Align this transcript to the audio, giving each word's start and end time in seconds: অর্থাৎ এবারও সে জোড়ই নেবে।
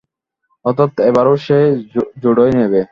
অর্থাৎ 0.65 0.91
এবারও 1.09 1.35
সে 1.45 1.57
জোড়ই 2.23 2.51
নেবে। 2.59 2.79